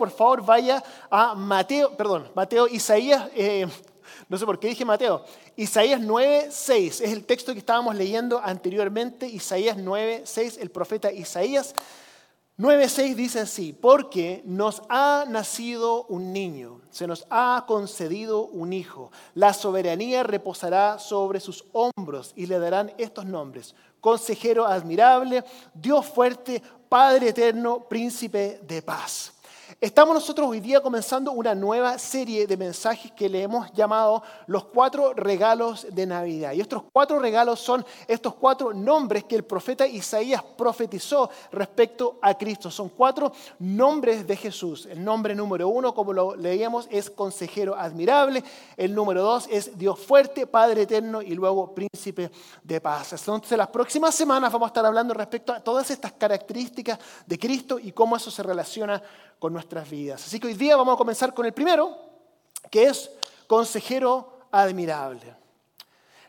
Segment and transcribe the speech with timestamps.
[0.00, 3.66] Por favor, vaya a Mateo, perdón, Mateo, Isaías, eh,
[4.30, 5.22] no sé por qué dije Mateo,
[5.56, 11.12] Isaías 9, 6, es el texto que estábamos leyendo anteriormente, Isaías 9, 6, el profeta
[11.12, 11.74] Isaías
[12.56, 19.10] 9.6 dice así, porque nos ha nacido un niño, se nos ha concedido un hijo,
[19.34, 26.62] la soberanía reposará sobre sus hombros y le darán estos nombres, consejero admirable, Dios fuerte,
[26.88, 29.34] Padre eterno, príncipe de paz.
[29.82, 34.66] Estamos nosotros hoy día comenzando una nueva serie de mensajes que le hemos llamado los
[34.66, 36.52] cuatro regalos de Navidad.
[36.52, 42.36] Y estos cuatro regalos son estos cuatro nombres que el profeta Isaías profetizó respecto a
[42.36, 42.70] Cristo.
[42.70, 44.84] Son cuatro nombres de Jesús.
[44.84, 48.44] El nombre número uno, como lo leíamos, es consejero admirable.
[48.76, 52.30] El número dos es Dios fuerte, Padre eterno y luego príncipe
[52.62, 53.14] de paz.
[53.14, 57.78] Entonces las próximas semanas vamos a estar hablando respecto a todas estas características de Cristo
[57.78, 59.02] y cómo eso se relaciona
[59.40, 59.54] con
[60.24, 61.96] Así que hoy día vamos a comenzar con el primero,
[62.70, 63.10] que es
[63.46, 65.34] consejero admirable.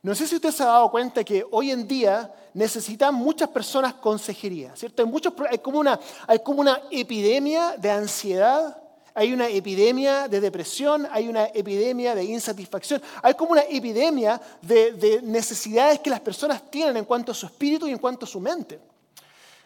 [0.03, 3.93] No sé si usted se ha dado cuenta que hoy en día necesitan muchas personas
[3.95, 5.03] consejería, ¿cierto?
[5.49, 8.77] Hay, como una, hay como una epidemia de ansiedad,
[9.13, 14.93] hay una epidemia de depresión, hay una epidemia de insatisfacción, hay como una epidemia de,
[14.93, 18.29] de necesidades que las personas tienen en cuanto a su espíritu y en cuanto a
[18.29, 18.79] su mente.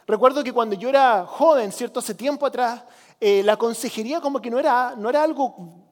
[0.07, 1.99] Recuerdo que cuando yo era joven, ¿cierto?
[1.99, 2.83] Hace tiempo atrás,
[3.19, 5.85] eh, la consejería como que no era, no era algo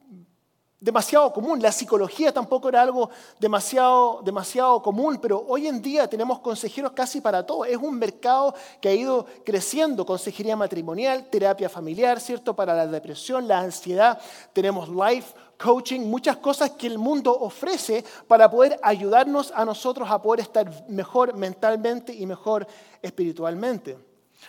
[0.83, 6.39] demasiado común, la psicología tampoco era algo demasiado, demasiado común, pero hoy en día tenemos
[6.39, 7.63] consejeros casi para todo.
[7.63, 12.53] Es un mercado que ha ido creciendo, consejería matrimonial, terapia familiar, ¿cierto?
[12.53, 14.19] Para la depresión, la ansiedad,
[14.51, 20.21] tenemos life coaching, muchas cosas que el mundo ofrece para poder ayudarnos a nosotros a
[20.21, 22.67] poder estar mejor mentalmente y mejor
[23.01, 23.97] espiritualmente.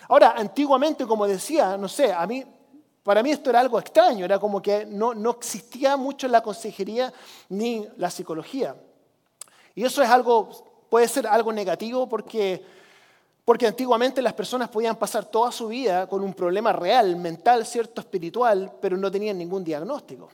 [0.08, 2.44] Ahora, antiguamente, como decía, no sé, a mí
[3.04, 7.12] para mí esto era algo extraño, era como que no, existía mucho la consejería
[7.50, 8.74] ni la psicología.
[9.74, 10.48] Y eso es algo,
[10.88, 12.64] puede ser algo negativo porque,
[13.44, 18.00] porque antiguamente las personas podían pasar toda su vida con un problema real, mental, cierto,
[18.00, 20.30] espiritual, pero no tenían ningún diagnóstico.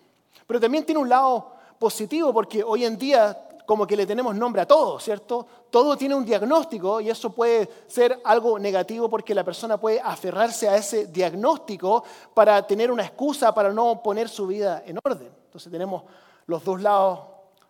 [0.46, 3.36] Pero también tiene un lado positivo porque hoy en día
[3.70, 5.46] como que le tenemos nombre a todo, ¿cierto?
[5.70, 10.68] Todo tiene un diagnóstico y eso puede ser algo negativo porque la persona puede aferrarse
[10.68, 12.02] a ese diagnóstico
[12.34, 15.30] para tener una excusa para no poner su vida en orden.
[15.44, 16.02] Entonces tenemos
[16.46, 17.20] los dos lados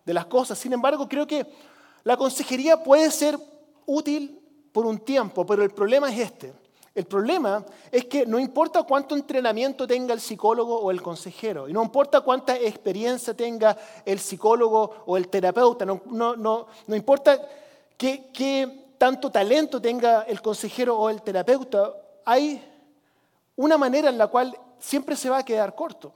[0.06, 0.56] de las cosas.
[0.56, 1.46] Sin embargo, creo que
[2.02, 3.38] la consejería puede ser
[3.84, 4.40] útil
[4.72, 6.54] por un tiempo, pero el problema es este.
[6.94, 11.72] El problema es que no importa cuánto entrenamiento tenga el psicólogo o el consejero, y
[11.72, 17.40] no importa cuánta experiencia tenga el psicólogo o el terapeuta, no, no, importa
[17.96, 22.62] qué, qué tanto talento tenga el consejero o el terapeuta, hay
[23.56, 26.12] una manera en la cual siempre se va a quedar corto.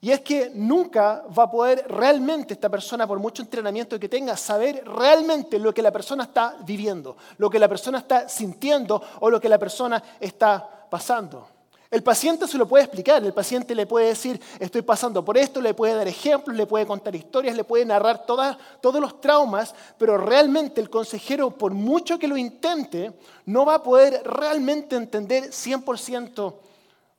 [0.00, 4.36] Y es que nunca va a poder realmente esta persona, por mucho entrenamiento que tenga,
[4.36, 9.28] saber realmente lo que la persona está viviendo, lo que la persona está sintiendo o
[9.28, 11.48] lo que la persona está pasando.
[11.90, 15.60] El paciente se lo puede explicar, el paciente le puede decir, estoy pasando por esto,
[15.60, 20.18] le puede dar ejemplos, le puede contar historias, le puede narrar todos los traumas, pero
[20.18, 23.14] realmente el consejero, por mucho que lo intente,
[23.46, 26.54] no va a poder realmente entender 100%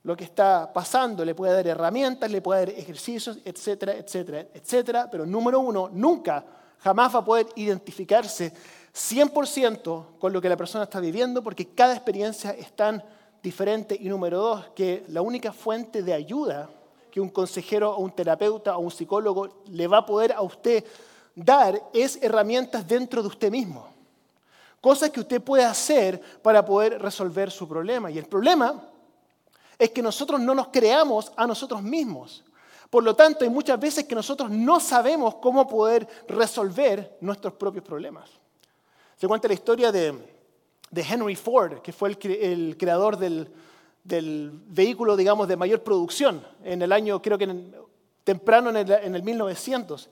[0.03, 5.09] lo que está pasando, le puede dar herramientas, le puede dar ejercicios, etcétera, etcétera, etcétera,
[5.11, 6.45] pero número uno, nunca,
[6.79, 8.53] jamás va a poder identificarse
[8.93, 13.03] 100% con lo que la persona está viviendo porque cada experiencia es tan
[13.43, 16.69] diferente y número dos, que la única fuente de ayuda
[17.11, 20.83] que un consejero o un terapeuta o un psicólogo le va a poder a usted
[21.35, 23.87] dar es herramientas dentro de usted mismo.
[24.81, 28.09] Cosas que usted puede hacer para poder resolver su problema.
[28.11, 28.88] Y el problema
[29.79, 32.43] es que nosotros no nos creamos a nosotros mismos.
[32.89, 37.85] Por lo tanto, hay muchas veces que nosotros no sabemos cómo poder resolver nuestros propios
[37.85, 38.29] problemas.
[39.15, 40.13] Se cuenta la historia de,
[40.93, 43.49] Henry Ford, que fue el, creador del,
[44.03, 47.71] vehículo, digamos, de mayor producción en el año, creo que
[48.25, 50.09] temprano en el, en el 1900.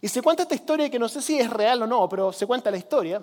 [0.00, 2.46] Y se cuenta esta historia que no sé si es real o no, pero se
[2.46, 3.22] cuenta la historia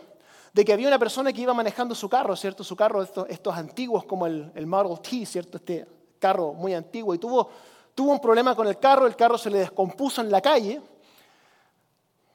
[0.54, 2.64] de que había una persona que iba manejando su carro, ¿cierto?
[2.64, 5.58] Su carro, estos, antiguos como el, el, Model T, ¿cierto?
[5.58, 5.88] Este
[6.20, 7.50] carro muy antiguo, y tuvo,
[7.94, 10.82] tuvo un problema con el carro, el carro se le descompuso en la calle,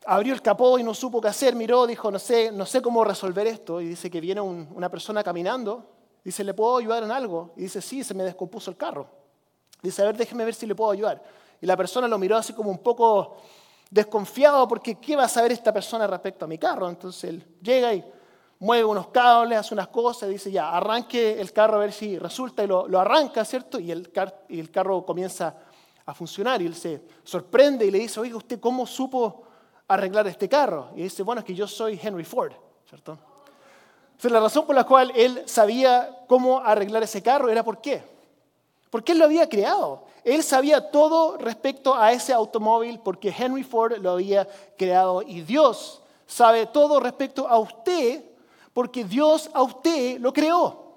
[0.06, 3.04] abrió el capó y no supo qué hacer, miró, dijo, no sé, no sé cómo
[3.04, 5.88] resolver esto, y dice que viene una persona caminando,
[6.24, 7.52] dice, ¿le puedo ayudar en algo?
[7.56, 9.08] Y dice, sí, se me descompuso el carro.
[9.82, 11.22] Dice, a ver, déjeme ver si le puedo ayudar.
[11.60, 13.36] Y la persona lo miró así como un poco
[13.92, 16.88] desconfiado porque ¿qué va a saber esta persona respecto a mi carro?
[16.88, 18.02] Entonces él llega y
[18.58, 22.64] mueve unos cables, hace unas cosas, dice ya, arranque el carro a ver si resulta
[22.64, 23.78] y lo, arranca, ¿cierto?
[23.78, 24.10] Y el,
[24.48, 25.54] y el carro comienza
[26.06, 29.42] a funcionar y él se sorprende y le dice, oiga, ¿usted cómo supo
[29.86, 30.88] arreglar este carro?
[30.96, 32.52] Y dice, bueno, es que yo soy Henry Ford,
[32.88, 33.18] ¿cierto?
[34.12, 38.02] Entonces la razón por la cual él sabía cómo arreglar ese carro era por qué.
[38.92, 40.04] Porque él lo había creado.
[40.22, 44.46] Él sabía todo respecto a ese automóvil porque Henry Ford lo había
[44.76, 48.22] creado y Dios sabe todo respecto a usted
[48.74, 50.92] porque Dios a usted lo creó.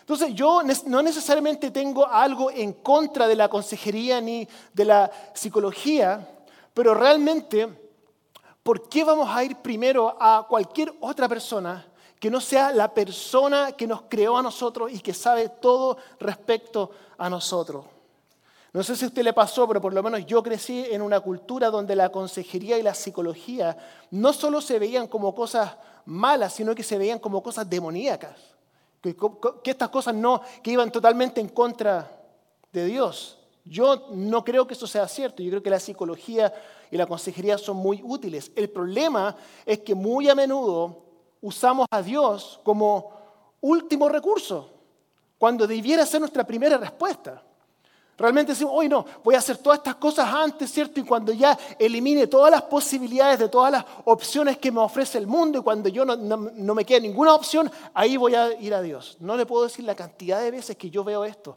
[0.00, 6.26] Entonces yo no necesariamente tengo algo en contra de la consejería ni de la psicología,
[6.72, 7.68] pero realmente,
[8.62, 11.86] ¿por qué vamos a ir primero a cualquier otra persona
[12.20, 16.90] que no sea la persona que nos creó a nosotros y que sabe todo respecto
[17.18, 17.86] a nosotros?
[18.72, 21.18] No sé si a usted le pasó, pero por lo menos yo crecí en una
[21.18, 23.76] cultura donde la consejería y la psicología
[24.12, 25.72] no solo se veían como cosas
[26.04, 28.38] malas, sino que se veían como cosas demoníacas.
[29.00, 29.16] Que,
[29.64, 32.20] estas cosas no, que iban totalmente en contra
[32.70, 33.38] de Dios.
[33.64, 35.42] Yo no creo que eso sea cierto.
[35.42, 36.52] Yo creo que la psicología
[36.92, 38.52] y la consejería son muy útiles.
[38.54, 39.36] El problema
[39.66, 41.09] es que muy a menudo
[41.42, 43.12] usamos a Dios como
[43.60, 44.70] último recurso,
[45.38, 47.42] cuando debiera ser nuestra primera respuesta.
[48.20, 51.00] Realmente decimos, hoy no, voy a hacer todas estas cosas antes, ¿cierto?
[51.00, 55.26] Y cuando ya elimine todas las posibilidades de todas las opciones que me ofrece el
[55.26, 59.16] mundo y cuando yo no, me quede ninguna opción, ahí voy a ir a Dios.
[59.20, 61.56] No le puedo decir la cantidad de veces que yo veo esto.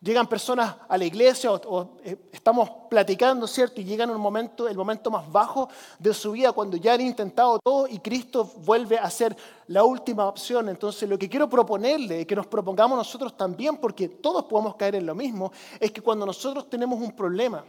[0.00, 3.80] Llegan personas a la iglesia o, eh, estamos platicando, ¿cierto?
[3.80, 7.58] Y llegan un momento, el momento más bajo de su vida cuando ya han intentado
[7.58, 9.34] todo y Cristo vuelve a ser
[9.68, 10.68] la última opción.
[10.68, 14.96] Entonces lo que quiero proponerle, y que nos propongamos nosotros también, porque todos podemos caer
[14.96, 15.50] en lo mismo,
[15.80, 17.64] es que cuando nosotros tenemos un problema,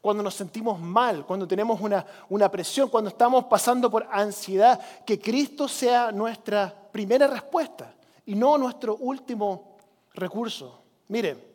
[0.00, 5.18] cuando nos sentimos mal, cuando tenemos una, una presión, cuando estamos pasando por ansiedad, que
[5.18, 7.94] Cristo sea nuestra primera respuesta
[8.26, 9.76] y no nuestro último
[10.14, 10.82] recurso.
[11.08, 11.47] Mire,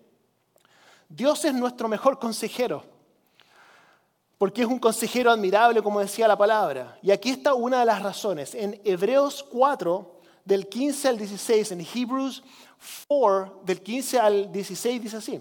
[1.15, 2.83] Dios es nuestro mejor consejero,
[4.39, 6.97] porque es un consejero admirable, como decía la palabra.
[7.03, 8.55] Y aquí está una de las razones.
[8.55, 12.43] En Hebreos 4, del 15 al 16, en Hebrews
[13.07, 15.39] 4, del 15 al 16, dice así.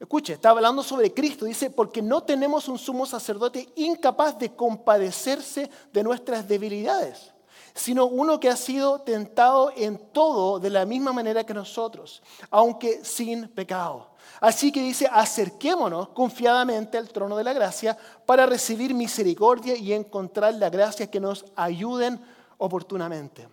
[0.00, 1.44] Escuche, está hablando sobre Cristo.
[1.44, 7.34] Dice, porque no tenemos un sumo sacerdote incapaz de compadecerse de nuestras debilidades,
[7.76, 13.04] sino uno que ha sido tentado en todo de la misma manera que nosotros, aunque
[13.04, 14.08] sin pecado.
[14.40, 20.54] Así que dice, acerquémonos confiadamente al trono de la gracia para recibir misericordia y encontrar
[20.54, 22.18] la gracia que nos ayuden
[22.58, 23.46] oportunamente.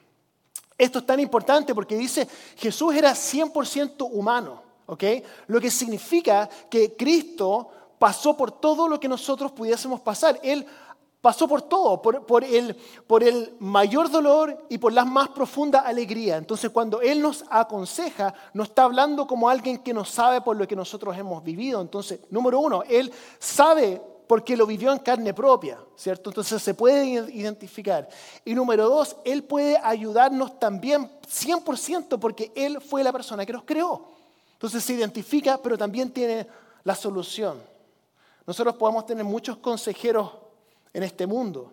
[0.78, 5.04] Esto es tan importante porque dice, Jesús era 100% humano, ¿ok?
[5.48, 10.40] Lo que significa que Cristo pasó por todo lo que nosotros pudiésemos pasar.
[10.44, 10.66] Él
[11.24, 16.36] pasó por todo, por, el, mayor dolor y por la más profunda alegría.
[16.36, 20.68] Entonces cuando Él nos aconseja, no está hablando como alguien que no sabe por lo
[20.68, 21.80] que nosotros hemos vivido.
[21.80, 23.10] Entonces, número uno, Él
[23.40, 26.30] sabe porque lo vivió en carne propia, ¿cierto?
[26.30, 28.10] Entonces se puede identificar.
[28.44, 33.64] Y número dos, Él puede ayudarnos también 100% porque Él fue la persona que nos
[33.64, 34.10] creó.
[34.56, 36.46] Entonces se identifica, pero también tiene
[36.84, 37.62] la solución.
[38.46, 40.43] Nosotros podemos tener muchos consejeros
[40.94, 41.72] en este mundo.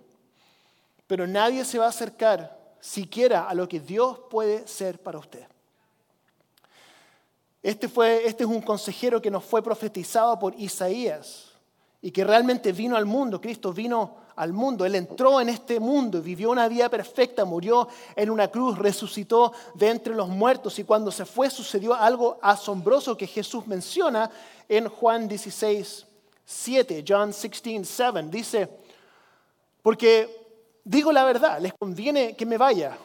[1.07, 5.47] Pero nadie se va a acercar siquiera a lo que Dios puede ser para usted.
[7.63, 11.51] Este, fue, este es un consejero que nos fue profetizado por Isaías
[12.01, 13.41] y que realmente vino al mundo.
[13.41, 14.87] Cristo vino al mundo.
[14.87, 19.91] Él entró en este mundo, vivió una vida perfecta, murió en una cruz, resucitó de
[19.91, 24.31] entre los muertos y cuando se fue sucedió algo asombroso que Jesús menciona
[24.67, 26.07] en Juan 16,
[26.47, 28.23] 7, John 16, 7.
[28.31, 28.69] Dice,
[29.83, 30.41] porque
[30.85, 32.97] digo la verdad, les conviene que me vaya.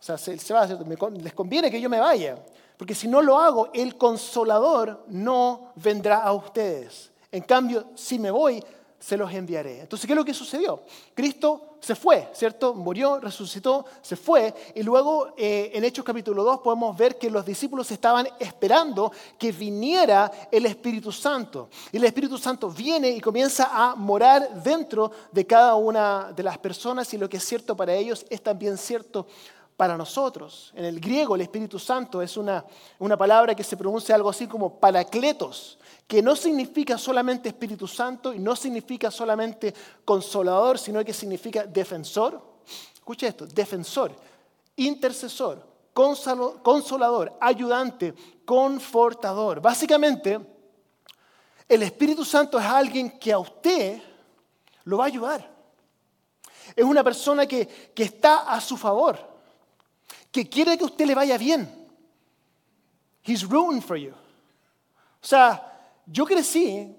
[0.00, 2.38] O sea, se, va, les conviene que yo me vaya.
[2.76, 7.10] Porque si no lo hago, el consolador no vendrá a ustedes.
[7.32, 8.62] En cambio, si me voy,
[8.98, 9.80] se los enviaré.
[9.80, 10.82] Entonces, ¿qué es lo que sucedió?
[11.14, 12.74] Cristo se fue, ¿cierto?
[12.74, 14.52] Murió, resucitó, se fue.
[14.74, 19.52] Y luego eh, en Hechos capítulo 2 podemos ver que los discípulos estaban esperando que
[19.52, 21.68] viniera el Espíritu Santo.
[21.92, 26.58] Y el Espíritu Santo viene y comienza a morar dentro de cada una de las
[26.58, 30.72] personas y lo que es cierto para ellos es también cierto para nosotros.
[30.74, 32.64] En el griego el Espíritu Santo es una,
[32.98, 38.32] una palabra que se pronuncia algo así como paracletos que no significa solamente Espíritu Santo
[38.32, 39.74] y no significa solamente
[40.06, 42.40] consolador, sino que significa defensor.
[42.94, 44.12] Escucha esto, defensor,
[44.76, 48.14] intercesor, consolador, ayudante,
[48.46, 49.60] confortador.
[49.60, 50.40] Básicamente,
[51.68, 54.00] el Espíritu Santo es alguien que a usted
[54.84, 55.58] lo va a ayudar.
[56.74, 59.37] Es una persona que, que está a su favor.
[60.30, 61.88] Que quiere que usted le vaya bien.
[63.22, 64.12] He's rooting for you.
[64.12, 65.62] O sea,
[66.06, 66.96] yo crecí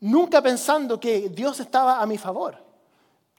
[0.00, 2.62] nunca pensando que Dios estaba a mi favor.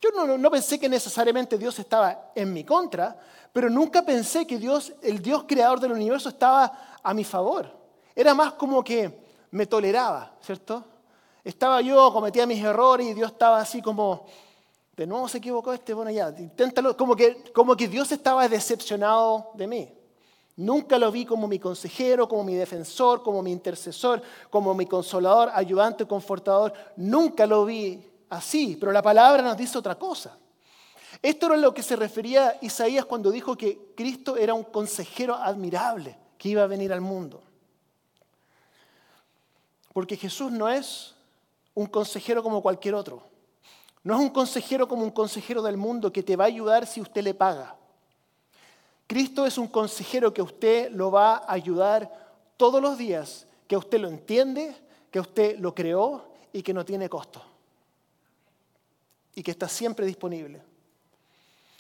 [0.02, 3.18] Yo no, no, pensé que necesariamente Dios estaba en mi contra,
[3.54, 7.72] pero nunca pensé que Dios, el Dios creador del universo, estaba a mi favor.
[8.16, 10.84] Era más como que me toleraba, ¿cierto?
[11.44, 14.26] Estaba yo, cometía mis errores y Dios estaba así como,
[14.96, 19.52] de nuevo se equivocó este, bueno ya, inténtalo, como que, como que Dios estaba decepcionado
[19.56, 19.94] de mí.
[20.56, 24.22] Nunca lo vi como mi consejero, como mi defensor, como mi intercesor,
[24.52, 26.74] como mi consolador, ayudante, confortador.
[26.96, 30.38] Nunca lo vi así, pero la palabra nos dice otra cosa.
[31.24, 36.18] Esto era lo que se refería Isaías cuando dijo que Cristo era un consejero admirable
[36.38, 37.42] que iba a venir al mundo.
[39.92, 41.16] Porque Jesús no es
[41.74, 43.33] un consejero como cualquier otro.
[44.04, 47.00] No es un consejero como un consejero del mundo que te va a ayudar si
[47.00, 47.76] usted le paga.
[49.08, 52.12] Cristo es un consejero que usted lo va a ayudar
[52.58, 54.76] todos los días, que usted lo entiende,
[55.10, 57.42] que usted lo creó y que no tiene costo.
[59.36, 60.62] Y que está siempre disponible.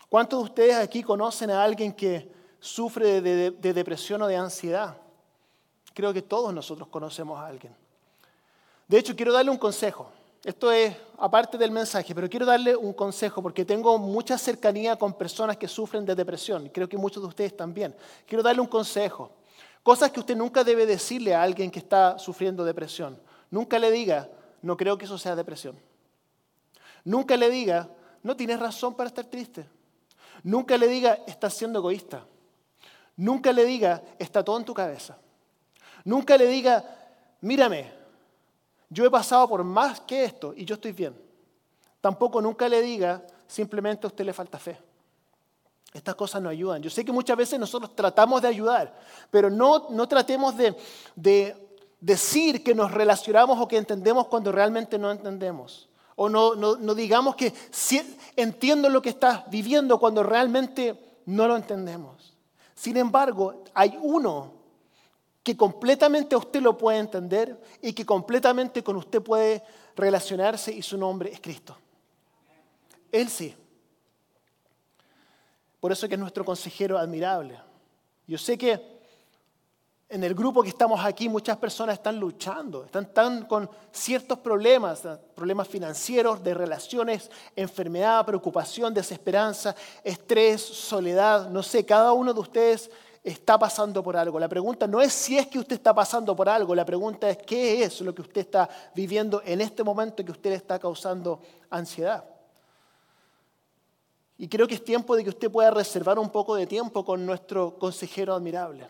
[0.07, 4.95] ¿Cuántos de ustedes aquí conocen a alguien que sufre de, de depresión o de ansiedad?
[5.93, 7.75] Creo que todos nosotros conocemos a alguien.
[8.87, 10.09] De hecho, quiero darle un consejo.
[10.43, 15.13] Esto es aparte del mensaje, pero quiero darle un consejo porque tengo mucha cercanía con
[15.13, 16.67] personas que sufren de depresión.
[16.67, 17.95] Creo que muchos de ustedes también.
[18.27, 19.31] Quiero darle un consejo.
[19.83, 23.17] Cosas que usted nunca debe decirle a alguien que está sufriendo depresión.
[23.51, 24.29] Nunca le diga,
[24.61, 25.77] no creo que eso sea depresión.
[27.05, 27.89] Nunca le diga,
[28.21, 29.65] no tienes razón para estar triste.
[30.43, 32.25] Nunca le diga, estás siendo egoísta.
[33.15, 35.17] Nunca le diga, está todo en tu cabeza.
[36.03, 36.83] Nunca le diga,
[37.39, 38.02] mírame,
[38.93, 41.19] yo he pasado por más que esto y yo estoy bien.
[41.99, 44.77] Tampoco nunca le diga, simplemente a usted le falta fe.
[45.93, 46.81] Estas cosas no ayudan.
[46.81, 51.55] Yo sé que muchas veces nosotros tratamos de ayudar, pero no, no tratemos de,
[51.99, 55.87] decir que nos relacionamos o que entendemos cuando realmente no entendemos.
[56.15, 57.53] O no, no, digamos que
[58.35, 62.33] entiendo lo que estás viviendo cuando realmente no lo entendemos.
[62.75, 64.62] Sin embargo, hay uno
[65.43, 69.61] que completamente usted lo puede entender y que completamente con usted puede
[69.95, 71.77] relacionarse y su nombre es Cristo.
[73.11, 73.53] Él sí.
[75.79, 77.59] Por eso es que es nuestro consejero admirable.
[78.25, 78.93] Yo sé que
[80.07, 85.01] en el grupo que estamos aquí muchas personas están luchando, están, con ciertos problemas,
[85.35, 92.91] problemas financieros, de relaciones, enfermedad, preocupación, desesperanza, estrés, soledad, no sé, cada uno de ustedes
[93.23, 94.39] está pasando por algo.
[94.39, 97.37] La pregunta no es si es que usted está pasando por algo, la pregunta es
[97.37, 101.39] qué es lo que usted está viviendo en este momento que usted está causando
[101.69, 102.25] ansiedad.
[104.37, 107.25] Y creo que es tiempo de que usted pueda reservar un poco de tiempo con
[107.25, 108.87] nuestro consejero admirable,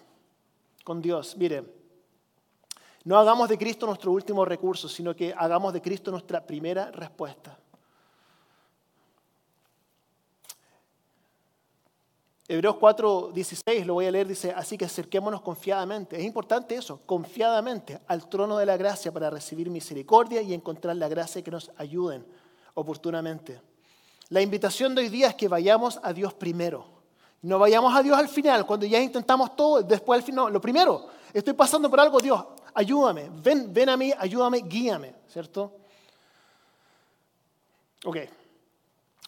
[0.84, 1.36] con Dios.
[1.38, 1.64] Mire,
[3.04, 7.60] no hagamos de Cristo nuestro último recurso, sino que hagamos de Cristo nuestra primera respuesta.
[12.54, 16.20] Hebreos 4, 16, lo voy a leer, dice, así que acerquémonos confiadamente.
[16.20, 21.08] Es importante eso, confiadamente al trono de la gracia para recibir misericordia y encontrar la
[21.08, 22.24] gracia que nos ayuden
[22.76, 23.60] oportunamente.
[24.30, 26.86] La invitación de hoy día es que vayamos a Dios primero.
[27.42, 30.54] No vayamos a Dios al final, cuando ya intentamos todo, después al final.
[30.54, 32.40] Lo primero, estoy pasando por algo, Dios,
[32.76, 35.72] ayúdame, ven, ven a mí, ayúdame, guíame, ¿cierto?
[38.06, 38.18] Ok.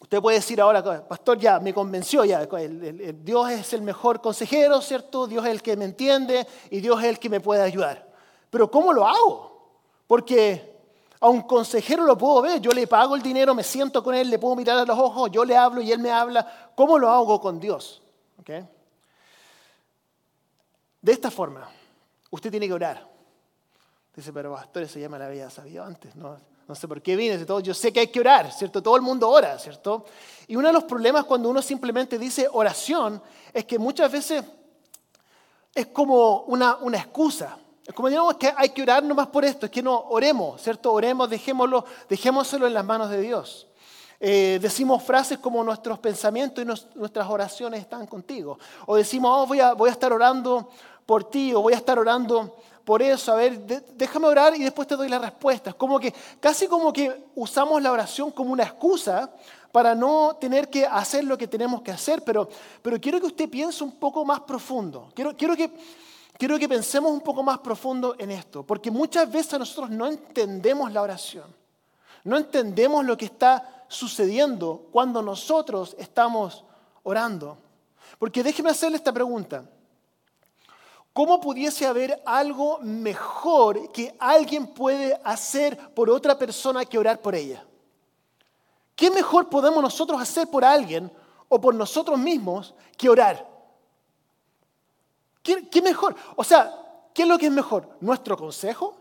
[0.00, 5.26] Usted puede decir ahora, pastor, ya me convenció, ya, Dios es el mejor consejero, ¿cierto?
[5.26, 8.06] Dios es el que me entiende y Dios es el que me puede ayudar.
[8.50, 9.80] Pero ¿cómo lo hago?
[10.06, 10.76] Porque
[11.18, 14.28] a un consejero lo puedo ver, yo le pago el dinero, me siento con él,
[14.28, 16.70] le puedo mirar a los ojos, yo le hablo y él me habla.
[16.74, 18.02] ¿Cómo lo hago con Dios?
[21.00, 21.68] De esta forma,
[22.30, 23.08] usted tiene que orar.
[24.14, 26.14] Dice, pero pastor, eso ya me lo había sabido antes.
[26.16, 28.82] No, no sé por qué vine, todo, yo sé que hay que orar, ¿cierto?
[28.82, 30.04] Todo el mundo ora, ¿cierto?
[30.48, 34.44] Y uno de los problemas cuando uno simplemente dice oración es que muchas veces
[35.74, 37.56] es como una, una excusa.
[37.86, 40.92] Es como digamos que hay que orar nomás por esto, es que no oremos, ¿cierto?
[40.92, 43.68] Oremos, dejémoslo, dejémoselo en las manos de Dios.
[44.18, 48.58] Eh, decimos frases como nuestros pensamientos y nuestras oraciones están contigo.
[48.86, 50.70] O decimos, oh, voy, a, voy a estar orando
[51.04, 52.56] por ti o voy a estar orando
[52.86, 55.70] por eso, a ver, déjame orar y después te doy la respuesta.
[55.70, 59.28] Es como que, casi como que usamos la oración como una excusa
[59.72, 62.48] para no tener que hacer lo que tenemos que hacer, pero,
[62.82, 65.10] pero quiero que usted piense un poco más profundo.
[65.16, 65.68] Quiero, quiero, que,
[66.38, 70.92] quiero que pensemos un poco más profundo en esto, porque muchas veces nosotros no entendemos
[70.92, 71.46] la oración,
[72.22, 76.64] no entendemos lo que está sucediendo cuando nosotros estamos
[77.02, 77.58] orando.
[78.18, 79.64] Porque déjeme hacerle esta pregunta.
[81.12, 87.34] ¿Cómo pudiese haber algo mejor que alguien puede hacer por otra persona que orar por
[87.34, 87.64] ella?
[88.94, 91.10] ¿Qué mejor podemos nosotros hacer por alguien
[91.48, 93.46] o por nosotros mismos que orar?
[95.42, 96.14] ¿Qué, qué mejor?
[96.34, 96.70] O sea,
[97.14, 97.96] ¿qué es lo que es mejor?
[98.00, 98.96] ¿Nuestro consejo?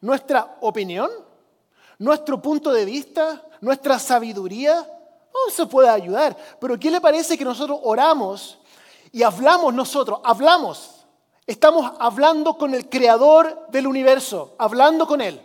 [0.00, 1.08] ¿Nuestra opinión?
[2.02, 3.42] ¿Nuestro punto de vista?
[3.60, 4.74] ¿Nuestra sabiduría?
[4.74, 6.36] No se puede ayudar.
[6.60, 8.58] Pero ¿qué le parece que nosotros oramos
[9.12, 10.20] y hablamos nosotros?
[10.24, 11.02] Hablamos
[11.46, 15.40] Estamos hablando con el creador del universo, hablando con Él,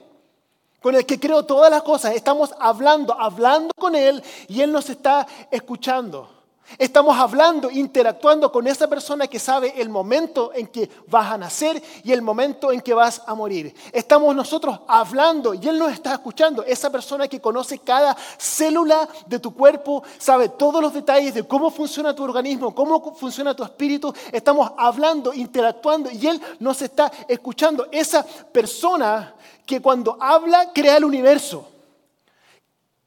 [0.79, 2.13] con el que creó todas las cosas.
[2.15, 6.36] Estamos hablando, hablando con Él y Él nos está escuchando.
[6.77, 11.81] Estamos hablando, interactuando con esa persona que sabe el momento en que vas a nacer
[12.03, 13.73] y el momento en que vas a morir.
[13.93, 16.63] Estamos nosotros hablando y Él nos está escuchando.
[16.63, 21.71] Esa persona que conoce cada célula de tu cuerpo, sabe todos los detalles de cómo
[21.71, 24.13] funciona tu organismo, cómo funciona tu espíritu.
[24.31, 27.87] Estamos hablando, interactuando y Él nos está escuchando.
[27.91, 29.33] Esa persona
[29.65, 31.65] que cuando habla crea el universo.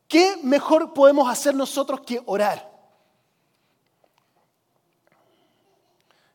[0.08, 2.69] ¿Qué mejor podemos hacer nosotros que orar?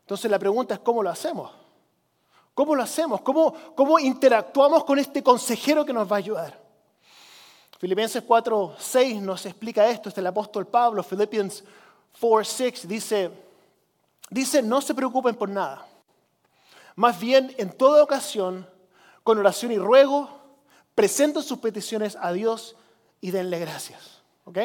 [0.06, 1.52] Entonces la pregunta es cómo lo hacemos.
[2.54, 3.22] ¿Cómo lo hacemos?
[3.22, 6.60] ¿Cómo, ¿Cómo interactuamos con este consejero que nos va a ayudar?
[7.80, 11.64] Filipenses 4, 6 nos explica esto, es el apóstol Pablo, Philippians
[12.20, 13.32] 4, 6 dice,
[14.30, 15.88] dice, no se preocupen por nada.
[16.96, 18.70] Más bien, en toda ocasión,
[19.24, 20.30] con oración y ruego,
[20.94, 22.76] presenten sus peticiones a Dios
[23.22, 24.22] y denle gracias.
[24.46, 24.60] ¿Ok?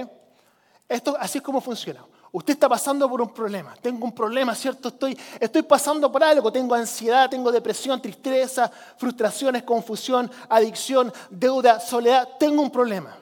[0.87, 2.04] Esto así es como funciona.
[2.32, 3.75] Usted está pasando por un problema.
[3.82, 4.88] Tengo un problema, ¿cierto?
[4.88, 6.52] Estoy, estoy pasando por algo.
[6.52, 12.28] Tengo ansiedad, tengo depresión, tristeza, frustraciones, confusión, adicción, deuda, soledad.
[12.38, 13.16] Tengo un problema.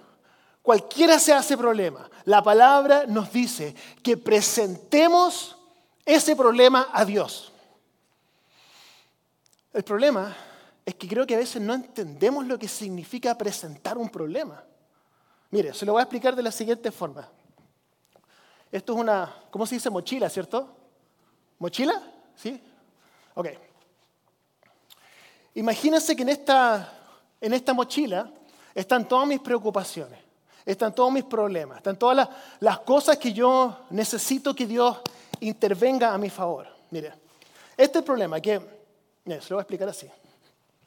[0.60, 2.10] Cualquiera sea ese problema.
[2.24, 5.56] La palabra nos dice que presentemos
[6.04, 7.50] ese problema a Dios.
[9.72, 10.36] El problema
[10.84, 14.62] es que creo que a veces no entendemos lo que significa presentar un problema.
[15.50, 17.26] Mire, se lo voy a explicar de la siguiente forma.
[18.70, 19.90] Esto es una, ¿cómo se dice?
[19.90, 20.68] Mochila, ¿cierto?
[21.58, 22.02] ¿Mochila?
[22.36, 22.60] ¿Sí?
[23.34, 23.48] Ok.
[25.54, 26.92] Imagínense que en esta,
[27.40, 28.30] en esta mochila
[28.74, 30.20] están todas mis preocupaciones,
[30.64, 32.28] están todos mis problemas, están todas las,
[32.60, 34.98] las cosas que yo necesito que Dios
[35.40, 36.68] intervenga a mi favor.
[36.90, 37.12] Mire,
[37.76, 38.60] este es el problema que,
[39.24, 40.06] mire, se lo voy a explicar así.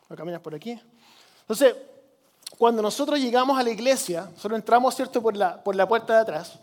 [0.08, 0.80] Voy a caminar por aquí.
[1.41, 1.76] Entonces,
[2.58, 6.20] cuando nosotros llegamos a la iglesia, solo entramos, ¿cierto?, por la, por la puerta de
[6.22, 6.60] atrás.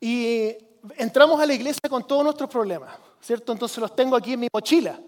[0.00, 0.56] Y
[0.96, 3.52] entramos a la iglesia con todos nuestros problemas, ¿cierto?
[3.52, 4.98] Entonces los tengo aquí en mi mochila.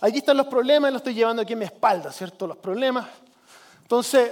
[0.00, 2.46] Allí están los problemas los estoy llevando aquí en mi espalda, ¿cierto?
[2.46, 3.06] Los problemas.
[3.82, 4.30] Entonces,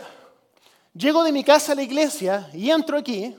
[0.95, 3.37] llego de mi casa a la iglesia y entro aquí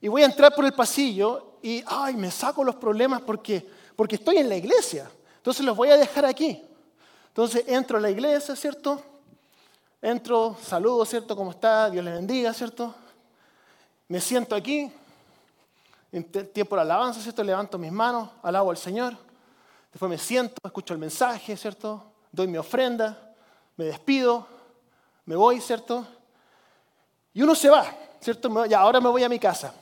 [0.00, 4.16] y voy a entrar por el pasillo y, ay, me saco los problemas porque, porque
[4.16, 5.08] estoy en la iglesia.
[5.36, 6.60] Entonces los voy a dejar aquí.
[7.28, 9.00] Entonces entro a la iglesia, ¿cierto?
[10.00, 11.36] Entro, saludo, ¿cierto?
[11.36, 11.88] ¿Cómo está?
[11.88, 12.92] Dios le bendiga, ¿cierto?
[14.08, 14.90] Me siento aquí,
[16.12, 17.42] en tiempo de alabanza, ¿cierto?
[17.42, 19.16] Levanto mis manos, alabo al Señor.
[19.90, 22.04] Después me siento, escucho el mensaje, ¿cierto?
[22.30, 23.34] Doy mi ofrenda,
[23.76, 24.46] me despido,
[25.24, 26.06] me voy, ¿cierto?
[27.32, 27.86] Y uno se va,
[28.20, 28.66] ¿cierto?
[28.66, 29.72] Ya, ahora me voy a mi casa.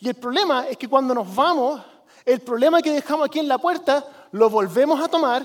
[0.00, 1.82] Y el problema es que cuando nos vamos,
[2.24, 5.42] el problema que dejamos aquí en la puerta, lo volvemos a tomar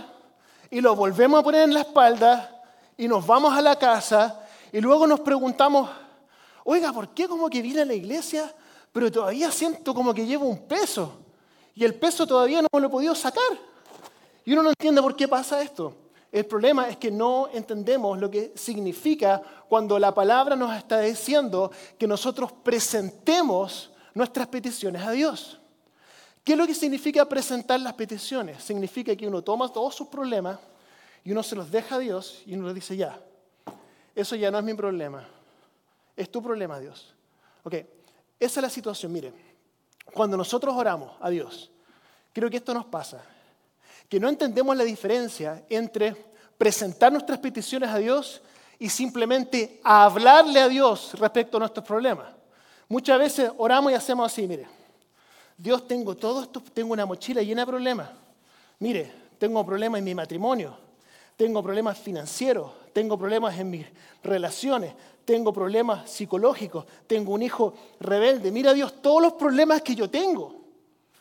[0.69, 2.63] y lo volvemos a poner en la espalda
[2.97, 5.89] y nos vamos a la casa y luego nos preguntamos,
[6.63, 8.53] oiga, ¿por qué como que vine a la iglesia
[8.91, 11.21] pero todavía siento como que llevo un peso
[11.75, 13.43] y el peso todavía no me lo he podido sacar.
[14.43, 15.95] Y uno no entiende por qué pasa esto.
[16.31, 21.71] El problema es que no entendemos lo que significa cuando la palabra nos está diciendo
[21.97, 25.59] que nosotros presentemos nuestras peticiones a Dios.
[26.43, 28.63] ¿Qué es lo que significa presentar las peticiones?
[28.63, 30.57] Significa que uno toma todos sus problemas
[31.23, 33.19] y uno se los deja a Dios y uno le dice, ya,
[34.15, 35.27] eso ya no es mi problema,
[36.15, 37.13] es tu problema, Dios.
[37.63, 37.75] Ok,
[38.41, 39.13] esa es la situación.
[39.13, 39.31] Mire,
[40.13, 41.71] cuando nosotros oramos a Dios,
[42.33, 43.23] creo que esto nos pasa,
[44.09, 46.15] que no entendemos la diferencia entre
[46.57, 48.41] presentar nuestras peticiones a Dios
[48.79, 52.27] y simplemente hablarle a Dios respecto a nuestros problemas.
[52.89, 54.67] Muchas veces oramos y hacemos así, mire,
[55.55, 58.09] Dios tengo todo esto, tengo una mochila llena de problemas.
[58.79, 60.75] Mire, tengo problemas en mi matrimonio,
[61.37, 63.85] tengo problemas financieros, tengo problemas en mis
[64.23, 64.93] relaciones,
[65.25, 68.51] tengo problemas psicológicos, tengo un hijo rebelde.
[68.51, 70.55] Mira Dios, todos los problemas que yo tengo.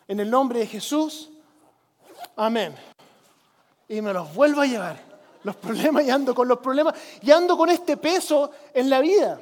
[0.09, 1.31] En el nombre de Jesús,
[2.37, 2.75] amén.
[3.88, 5.11] Y me los vuelvo a llevar.
[5.42, 9.40] Los problemas y ando con los problemas y ando con este peso en la vida.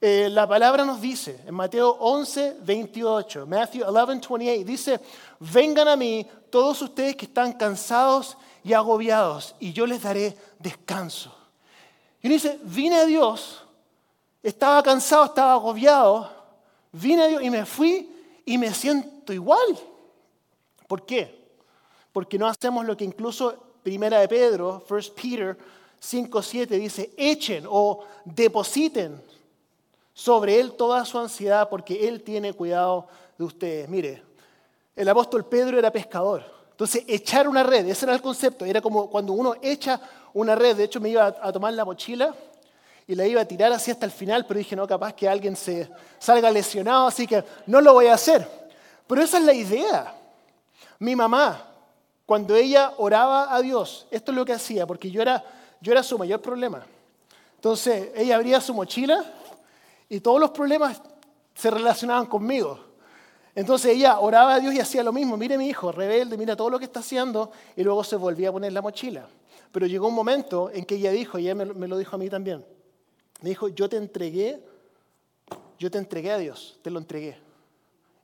[0.00, 5.00] eh, la palabra nos dice en Mateo 11, 28, Matthew 11, 28, dice,
[5.38, 8.36] vengan a mí todos ustedes que están cansados
[8.66, 11.32] y agobiados y yo les daré descanso.
[12.20, 13.62] Y uno dice, vine a Dios,
[14.42, 16.28] estaba cansado, estaba agobiado,
[16.90, 18.10] vine a Dios y me fui
[18.44, 19.78] y me siento igual.
[20.88, 21.46] ¿Por qué?
[22.12, 25.56] Porque no hacemos lo que incluso Primera de Pedro, 1 Peter
[26.00, 29.22] 5, 7 dice, echen o depositen
[30.12, 33.06] sobre Él toda su ansiedad porque Él tiene cuidado
[33.38, 33.88] de ustedes.
[33.88, 34.24] Mire,
[34.96, 36.55] el apóstol Pedro era pescador.
[36.76, 38.66] Entonces, echar una red, ese era el concepto.
[38.66, 39.98] Era como cuando uno echa
[40.34, 40.76] una red.
[40.76, 42.34] De hecho, me iba a tomar la mochila
[43.06, 45.56] y la iba a tirar así hasta el final, pero dije, no, capaz que alguien
[45.56, 48.46] se salga lesionado, así que no lo voy a hacer.
[49.06, 50.14] Pero esa es la idea.
[50.98, 51.64] Mi mamá,
[52.26, 55.42] cuando ella oraba a Dios, esto es lo que hacía, porque yo era,
[55.80, 56.84] yo era su mayor problema.
[57.54, 59.24] Entonces, ella abría su mochila
[60.10, 61.00] y todos los problemas
[61.54, 62.85] se relacionaban conmigo.
[63.56, 65.38] Entonces ella oraba a Dios y hacía lo mismo.
[65.38, 67.50] Mire mi hijo, rebelde, mira todo lo que está haciendo.
[67.74, 69.26] Y luego se volvía a poner la mochila.
[69.72, 72.28] Pero llegó un momento en que ella dijo, y ella me, lo dijo a mí
[72.28, 72.62] también.
[73.40, 74.62] Me dijo, yo te entregué,
[75.78, 77.38] yo te entregué a Dios, te lo entregué.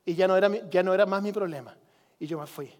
[0.05, 1.75] Y ya no era, ya no era más mi problema.
[2.19, 2.71] Y yo me fui.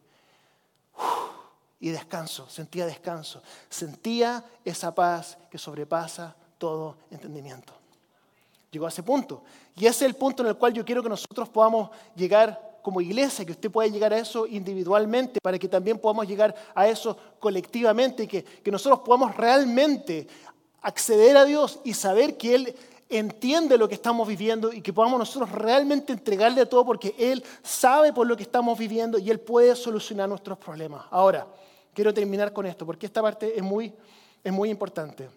[1.80, 3.42] y descanso, sentía descanso.
[3.68, 7.74] Sentía esa paz que sobrepasa todo entendimiento.
[8.74, 9.44] Llegó a ese punto.
[9.76, 13.00] Y ese es el punto en el cual yo quiero que nosotros podamos llegar como
[13.00, 17.16] iglesia, que usted pueda llegar a eso individualmente, para que también podamos llegar a eso
[17.40, 20.28] colectivamente, que, que nosotros podamos realmente
[20.82, 22.76] acceder a Dios y saber que Él
[23.10, 28.12] entiende lo que estamos viviendo y que podamos nosotros realmente entregarle todo porque Él sabe
[28.12, 31.06] por lo que estamos viviendo y Él puede solucionar nuestros problemas.
[31.12, 31.46] Ahora,
[31.94, 33.94] quiero terminar con esto porque esta parte es muy,
[34.44, 35.30] es muy importante.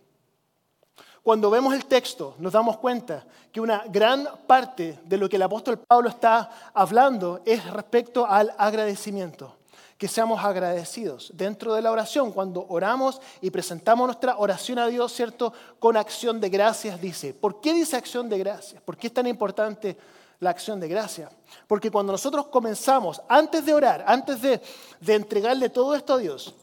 [1.26, 5.42] Cuando vemos el texto nos damos cuenta que una gran parte de lo que el
[5.42, 9.56] apóstol Pablo está hablando es respecto al agradecimiento.
[9.98, 12.30] Que seamos agradecidos dentro de la oración.
[12.30, 15.52] Cuando oramos y presentamos nuestra oración a Dios, ¿cierto?
[15.80, 17.34] Con acción de gracias, dice.
[17.34, 18.80] ¿Por qué dice acción de gracias?
[18.82, 19.98] ¿Por qué es tan importante
[20.38, 21.32] la acción de gracias?
[21.66, 24.60] Porque cuando nosotros comenzamos, antes de orar, antes de,
[25.00, 26.54] de entregarle todo esto a Dios,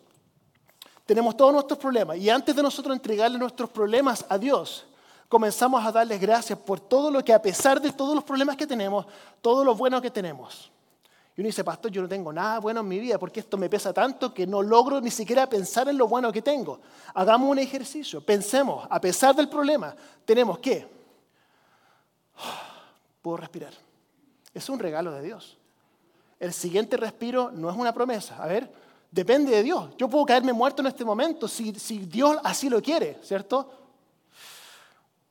[1.05, 4.85] tenemos todos nuestros problemas y antes de nosotros entregarle nuestros problemas a Dios,
[5.27, 8.67] comenzamos a darles gracias por todo lo que a pesar de todos los problemas que
[8.67, 9.05] tenemos,
[9.41, 10.71] todo lo bueno que tenemos.
[11.35, 13.67] Y uno dice, pastor, yo no tengo nada bueno en mi vida porque esto me
[13.67, 16.79] pesa tanto que no logro ni siquiera pensar en lo bueno que tengo.
[17.15, 20.87] Hagamos un ejercicio, pensemos, a pesar del problema, tenemos que,
[23.21, 23.73] puedo respirar.
[24.53, 25.57] Es un regalo de Dios.
[26.39, 28.35] El siguiente respiro no es una promesa.
[28.41, 28.71] A ver,
[29.13, 29.91] Depende de Dios.
[29.95, 33.71] Yo puedo caerme muerto en este momento si, Dios así lo quiere, ¿cierto?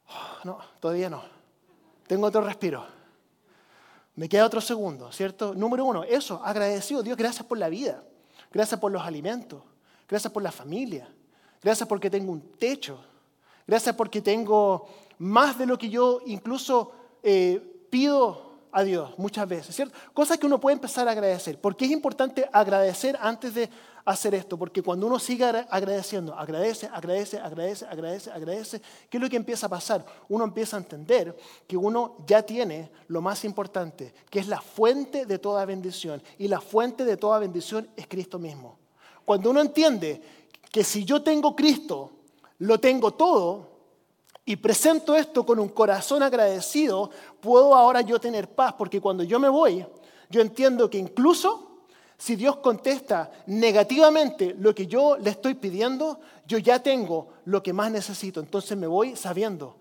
[0.44, 1.22] No, todavía no.
[2.06, 2.86] Tengo otro respiro.
[4.14, 5.52] Me queda otro segundo, ¿cierto?
[5.54, 7.02] Número uno, eso, agradecido.
[7.02, 8.04] Dios, gracias por la vida.
[8.52, 9.62] Gracias por los alimentos.
[10.08, 11.12] Gracias por la familia.
[11.60, 13.04] Gracias porque tengo un techo.
[13.66, 14.86] Gracias porque tengo
[15.18, 16.92] más de lo que yo incluso
[17.22, 19.96] eh, pido a Dios muchas veces, ¿cierto?
[20.14, 21.60] Cosas que uno puede empezar a agradecer.
[21.60, 23.68] ¿Por qué es importante agradecer antes de
[24.04, 24.58] hacer esto?
[24.58, 29.66] Porque cuando uno sigue agradeciendo, agradece, agradece, agradece, agradece, agradece, ¿qué es lo que empieza
[29.66, 30.04] a pasar?
[30.28, 35.26] Uno empieza a entender que uno ya tiene lo más importante, que es la fuente
[35.26, 36.22] de toda bendición.
[36.38, 38.78] Y la fuente de toda bendición es Cristo mismo.
[39.24, 40.22] Cuando uno entiende
[40.70, 42.10] que si yo tengo Cristo,
[42.58, 43.71] lo tengo todo,
[44.44, 49.38] y presento esto con un corazón agradecido, puedo ahora yo tener paz, porque cuando yo
[49.38, 49.86] me voy,
[50.28, 51.72] yo entiendo que incluso
[52.18, 57.72] si Dios contesta negativamente lo que yo le estoy pidiendo, yo ya tengo lo que
[57.72, 58.40] más necesito.
[58.40, 59.76] Entonces me voy sabiendo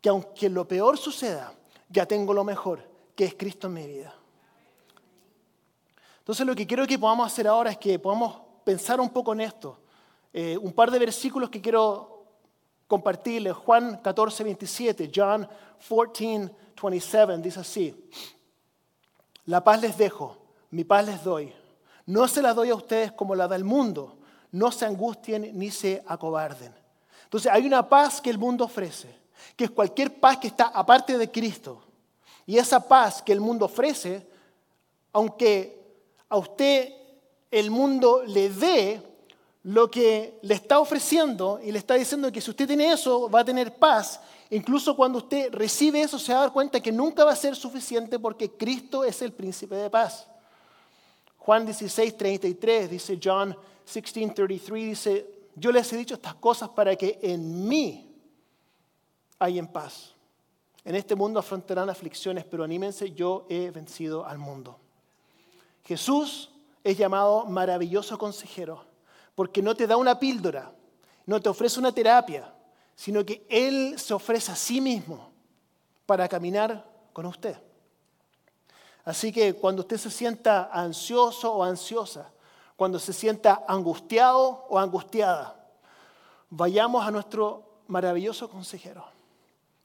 [0.00, 1.54] que aunque lo peor suceda,
[1.88, 2.80] ya tengo lo mejor,
[3.14, 4.14] que es Cristo en mi vida.
[6.18, 9.42] Entonces lo que quiero que podamos hacer ahora es que podamos pensar un poco en
[9.42, 9.78] esto.
[10.32, 12.13] Eh, un par de versículos que quiero
[12.94, 13.52] compartirle.
[13.52, 15.48] Juan 14, 27, John
[15.88, 18.08] 14, 27, dice así.
[19.46, 20.36] La paz les dejo,
[20.70, 21.52] mi paz les doy.
[22.06, 24.18] No se la doy a ustedes como la da el mundo.
[24.52, 26.72] No se angustien ni se acobarden.
[27.24, 29.12] Entonces hay una paz que el mundo ofrece,
[29.56, 31.82] que es cualquier paz que está aparte de Cristo.
[32.46, 34.24] Y esa paz que el mundo ofrece,
[35.12, 35.82] aunque
[36.28, 36.92] a usted
[37.50, 39.02] el mundo le dé,
[39.64, 43.40] lo que le está ofreciendo y le está diciendo que si usted tiene eso va
[43.40, 44.20] a tener paz.
[44.50, 47.56] Incluso cuando usted recibe eso se va a dar cuenta que nunca va a ser
[47.56, 50.26] suficiente porque Cristo es el príncipe de paz.
[51.38, 53.56] Juan 16, 33 dice John
[53.92, 58.10] 16, 33 dice, yo les he dicho estas cosas para que en mí
[59.38, 60.12] hay en paz.
[60.84, 64.78] En este mundo afrontarán aflicciones, pero anímense, yo he vencido al mundo.
[65.84, 66.50] Jesús
[66.82, 68.84] es llamado maravilloso consejero,
[69.34, 70.72] porque no te da una píldora,
[71.26, 72.52] no te ofrece una terapia,
[72.94, 75.32] sino que Él se ofrece a sí mismo
[76.06, 77.56] para caminar con usted.
[79.04, 82.30] Así que cuando usted se sienta ansioso o ansiosa,
[82.76, 85.68] cuando se sienta angustiado o angustiada,
[86.50, 89.04] vayamos a nuestro maravilloso consejero,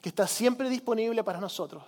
[0.01, 1.83] que está siempre disponible para nosotros.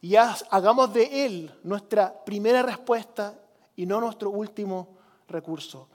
[0.00, 3.34] Y hagamos de Él nuestra primera respuesta
[3.76, 4.88] y no nuestro último
[5.28, 5.88] recurso.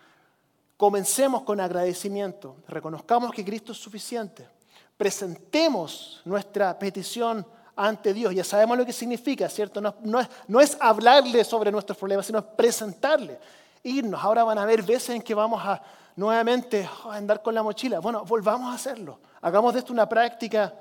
[0.77, 4.47] Comencemos con agradecimiento, reconozcamos que Cristo es suficiente,
[4.95, 7.45] presentemos nuestra petición
[7.77, 8.33] ante Dios.
[8.33, 9.79] Ya sabemos lo que significa, ¿cierto?
[9.81, 13.39] No, es, hablarle sobre nuestros problemas, sino presentarle.
[13.83, 14.21] Irnos.
[14.21, 15.81] Ahora van a haber veces en que vamos a
[16.15, 17.99] nuevamente a andar con la mochila.
[17.99, 19.19] Bueno, volvamos a hacerlo.
[19.39, 20.73] Hagamos de esto una práctica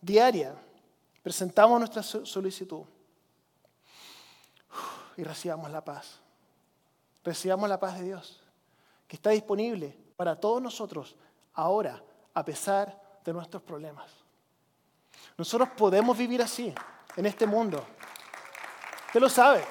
[0.00, 0.54] diaria.
[1.22, 2.84] Presentamos nuestra solicitud
[5.16, 6.18] y recibamos la paz.
[7.22, 8.37] Recibamos la paz de Dios,
[9.08, 11.16] que está disponible para todos nosotros
[11.54, 12.00] ahora,
[12.34, 14.12] a pesar de nuestros problemas.
[15.36, 16.72] Nosotros podemos vivir así,
[17.16, 17.84] en este mundo.
[19.06, 19.64] Usted lo sabe.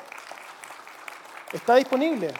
[1.53, 2.33] Está disponible.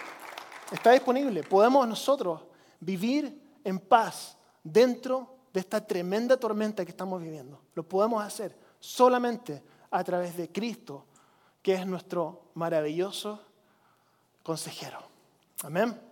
[0.71, 1.43] Está disponible.
[1.43, 2.41] Podemos nosotros
[2.79, 7.61] vivir en paz dentro de esta tremenda tormenta que estamos viviendo.
[7.73, 11.05] Lo podemos hacer solamente a través de Cristo,
[11.61, 13.39] que es nuestro maravilloso
[14.43, 14.99] consejero.
[15.63, 16.06] Amén.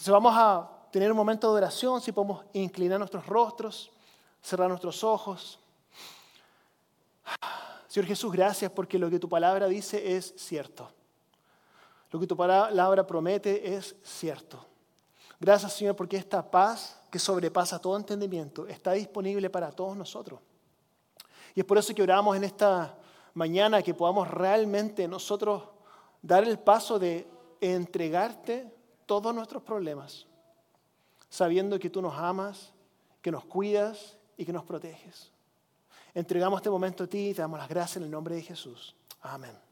[0.00, 3.90] Entonces vamos a tener un momento de oración, si podemos inclinar nuestros rostros,
[4.40, 5.58] cerrar nuestros ojos.
[7.86, 10.90] Señor Jesús, gracias porque lo que tu palabra dice es cierto.
[12.10, 14.64] Lo que tu palabra promete es cierto.
[15.38, 20.40] Gracias, Señor, porque esta paz que sobrepasa todo entendimiento está disponible para todos nosotros.
[21.54, 22.96] Y es por eso que oramos en esta
[23.34, 25.62] mañana que podamos realmente nosotros
[26.22, 27.28] dar el paso de
[27.60, 28.79] entregarte
[29.10, 30.24] todos nuestros problemas,
[31.28, 32.72] sabiendo que tú nos amas,
[33.20, 35.32] que nos cuidas y que nos proteges.
[36.14, 38.94] Entregamos este momento a ti y te damos las gracias en el nombre de Jesús.
[39.20, 39.69] Amén.